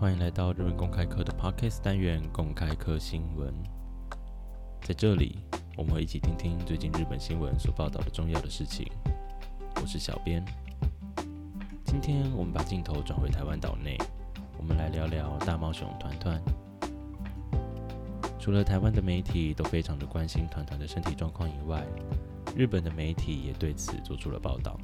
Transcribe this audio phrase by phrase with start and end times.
[0.00, 3.52] 欢迎来到日本公开课的 Podcast 单元——公开课新闻。
[4.80, 5.40] 在这里，
[5.76, 8.88] 我们会一起听听最近日本新闻所报道的重要的事情。
[9.76, 10.42] 我是小编。
[11.84, 13.98] 今天我们把镜头转回台湾岛内，
[14.56, 16.42] 我们来聊聊大猫熊团团。
[18.38, 21.86] 除了台湾的媒体都非常的关心团团的身体状况以外，
[22.56, 24.80] 日本的媒体也对此做出了报道。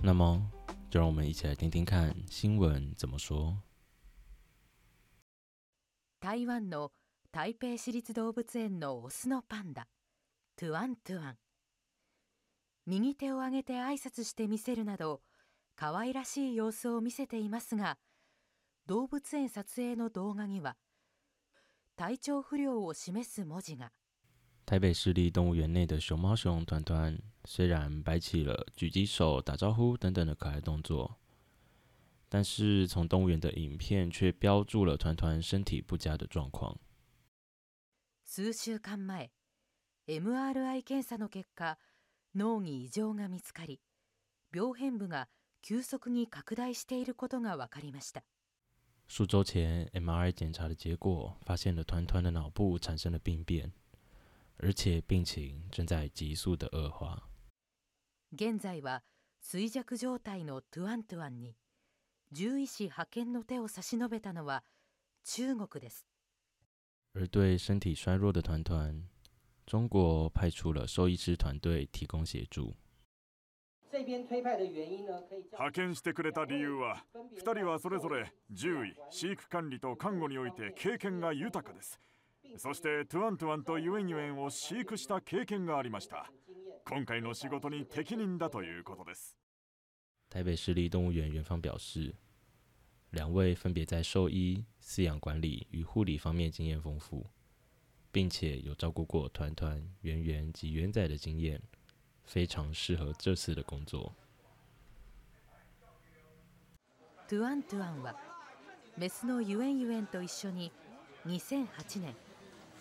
[0.00, 0.40] 那么，
[0.88, 3.56] 就让我们一起来听听看新闻怎么说。
[6.20, 6.90] 台湾の
[7.30, 9.86] 台北市立動物園のオスのパンダ
[10.56, 11.36] トゥアントゥアン
[12.86, 15.20] 右手を上げて挨拶してみせるなど
[15.76, 17.98] 可愛らしい様子を見せていますが
[18.88, 20.74] 動物園撮影の動画には
[21.94, 23.92] 体調不良を示す文字が
[24.66, 31.16] 台北市立動物園内的熊猫熊团团虽然摆起了举起手、打招呼等等的可爱动作，
[32.30, 36.78] 但是，从动物园的影片却标注了团团身体不佳的状况。
[38.26, 39.30] 数週間前
[40.06, 41.78] ，MRI 検査の結果，
[42.34, 43.80] 脳に異常が見つかり、
[44.52, 45.28] 病変部が
[45.62, 48.22] 急速に拡大していることが分かりました。
[49.08, 53.72] 数周前，MRI 检查的结果发现了团团的脑部产生了病变，
[54.58, 57.30] 而且病情正在急速的恶化。
[58.36, 59.00] 現在は
[59.42, 61.56] 衰弱状態のトゥアントゥアンに。
[62.30, 64.62] 獣医師派遣の手を差し伸べたのは
[65.24, 66.06] 中国です。
[67.16, 69.02] 而对身体衰弱的团团，
[69.66, 72.74] 中国派出了兽医师团队提供协助。
[73.90, 77.02] 派遣してくれた理由は
[77.42, 81.98] 2人はそれぞれ獣医飼育管理と看護において経験が豊かです
[82.58, 86.30] そしてトゥアントゥアンとユエニュエンを飼育した経験がありました
[86.86, 89.34] 今回の仕事に適任だということです
[90.28, 92.14] 台北市立動物園园方表示
[93.10, 97.26] 两位分别在兽医、饲养管理与护理方面经验丰富，
[98.12, 101.60] 并且有照顾过团团、圆圆及圆仔的经验，
[102.24, 104.14] 非常适合这次的工作。
[107.26, 108.14] 图案图案は、
[108.98, 110.70] メスのゆえんゆえんと一緒に、
[111.26, 112.14] 2008年、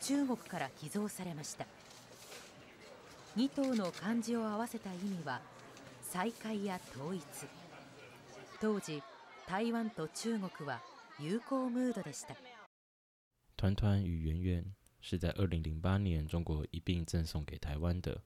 [0.00, 1.66] 中国から寄贈されました。
[3.36, 5.40] 二頭の漢字を合わせた意味は、
[6.02, 7.20] 再会や統一。
[8.60, 9.00] 当時。
[9.46, 10.82] 台湾と中国は
[11.20, 12.34] 友好ムードでした。
[13.56, 14.64] 团团与圆圆
[15.00, 18.20] 是在二零零八年中国一并赠送给台湾的。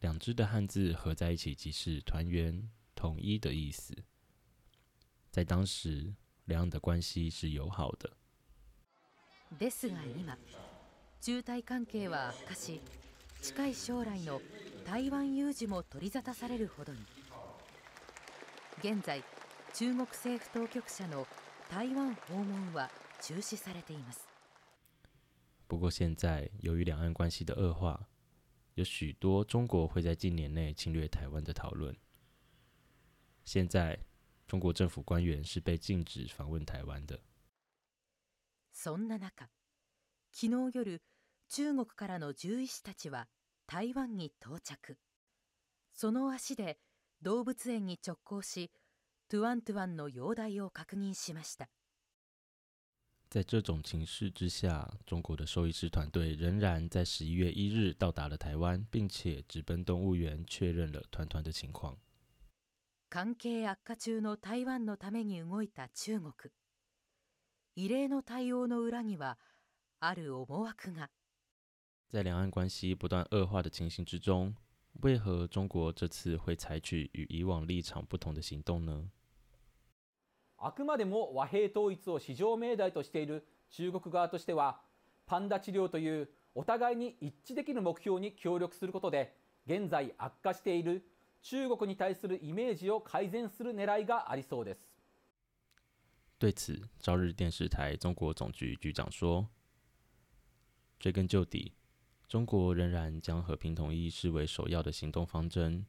[0.00, 3.92] 两只的汉字合在一起即是“团圆”“统一”的意思。
[5.32, 8.08] 在当时，两岸的关系是友好的。
[9.58, 10.26] ですが今、
[11.20, 12.80] 中台関係は悪化し、
[13.42, 14.40] 近い将来の
[14.84, 17.00] 台湾有事も取り沙汰されるほどに。
[18.80, 19.20] 現在。
[19.78, 21.26] 中国政府当局者の
[21.68, 24.20] 台湾訪問は中止されています。
[25.68, 28.08] 不过现在，由于两岸关系的恶化，
[28.76, 31.94] 有许多中国会在近年内侵略台湾的讨论。
[33.44, 33.98] 现在，
[34.46, 37.20] 中国政府官员是被禁止访问台湾的。
[38.74, 39.30] そんな中、
[40.32, 41.00] 昨日夜、
[41.48, 43.26] 中国からの獣医師たちは
[43.66, 44.96] 台湾に到着。
[45.92, 46.78] その足で
[47.20, 48.70] 動物園に直行し。
[49.28, 51.68] トゥアントゥアンの容態を確認しました。
[53.28, 61.98] 在这种情势之下，中国的兽医师团队仍然在十一月一日到达了台湾，并且直奔动物园确认了团团的情况。
[63.10, 66.32] 関係悪化中の台湾のために動いた中国。
[67.74, 69.38] 異例の対応の裏には
[69.98, 71.08] ある思惑が。
[72.10, 74.54] 在两岸关系不断恶化的情形之中，
[75.02, 79.10] 为何中国这次会采取与以往立场不同的行动呢？
[80.56, 84.80] あくまでも和平統一を史上命題としている中国側としては、
[85.26, 89.34] パンダ治療というお互いに一致できる目標に協力することで、
[89.66, 91.02] 現在悪化している
[91.42, 94.78] 中国に対するイメージを改善する狙いがありそうです。
[96.38, 99.46] 对此，朝日电视台中国总局局长说
[100.98, 101.72] ：“追根究底。”
[102.28, 105.86] 中国仍然将和平统一视为首要的行动方针，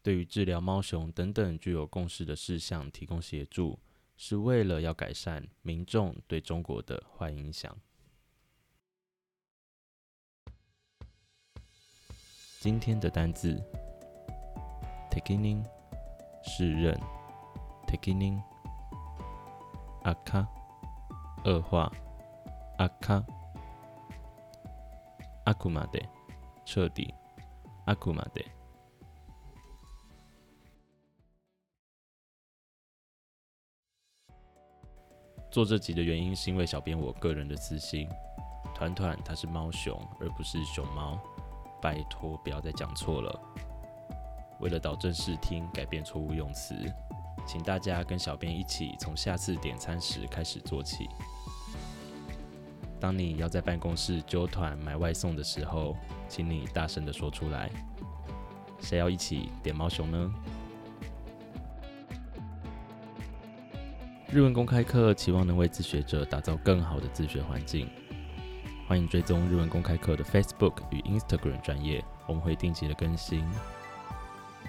[0.00, 3.78] 对于治疗猫熊等等具有共识的事项提供协助，
[4.16, 7.76] 是为了要改善民众对中国的坏影响。
[12.60, 13.60] 今天的单字
[15.10, 15.64] ，taking
[16.44, 16.94] 是任
[17.88, 18.42] t a k i n g
[20.04, 20.46] 阿卡
[21.44, 21.92] 恶化，
[22.78, 23.41] 阿卡。
[25.44, 25.98] 阿库玛德，
[26.64, 27.12] 彻底，
[27.86, 28.40] 阿库玛德。
[35.50, 38.08] 做这集的原因是因为小编我个人的私心。
[38.72, 41.18] 团团它是猫熊，而不是熊猫，
[41.80, 43.40] 拜托不要再讲错了。
[44.60, 46.74] 为了导正视听，改变错误用词，
[47.46, 51.08] 请大家跟小编一起从下次点餐时开始做起。
[53.02, 55.96] 当你要在办公室揪团买外送的时候，
[56.28, 57.68] 请你大声的说出来。
[58.78, 60.32] 谁要一起点猫熊呢？
[64.30, 67.90] 日文公开课期望能为自学者打造更好的自学环境，
[68.86, 73.44] 欢迎追踪日文公开课的 Facebook 与 Instagram 专业，我们会定期的更新。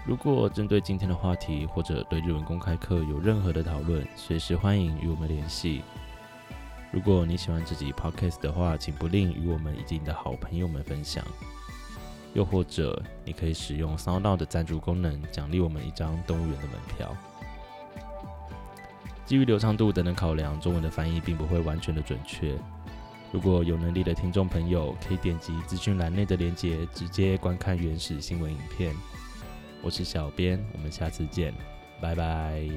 [0.07, 5.83] 如果针对今天的话题或者对日文公开课有任何的讨论，随时欢迎与我们联系。
[6.93, 11.25] 如果你喜欢这集 podcast 的话，请不吝与我们及你的好朋友们分享，
[12.35, 17.17] 又或者你可以使用 s o u n d o u d 的赞助功能，奖励我们一张动物园的门票。
[19.25, 22.55] 基于流畅度等等考量，中文的翻译并不会完全的准确。
[23.31, 28.93] 如果有能力的听众朋友，可以点击资讯栏内的链接，直接观看原始新闻影片。
[29.81, 31.55] 我是小编，我们下次见，
[31.99, 32.69] 拜拜。